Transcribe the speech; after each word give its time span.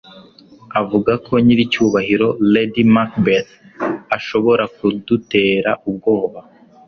avuga 0.81 1.11
ko 1.25 1.33
Nyiricyubahiro 1.45 2.27
Lady 2.53 2.83
Macbeth 2.95 3.51
ashobora 4.17 4.63
kudutera 4.75 5.71
ubwoba 5.89 6.39